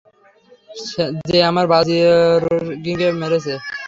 [1.27, 3.53] যে আমাদের বাজরঙ্গীকে মেরেছে।